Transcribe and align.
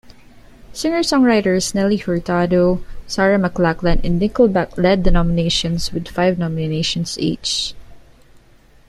Singer-songwriters 0.73 1.75
Nelly 1.75 1.99
Furtado, 1.99 2.83
Sarah 3.05 3.37
McLachlan, 3.37 4.03
and 4.03 4.19
Nickelback 4.19 4.75
led 4.75 5.03
the 5.03 5.11
nominations 5.11 5.93
with 5.93 6.07
five 6.07 6.39
nominations 6.39 7.19
each. 7.19 7.75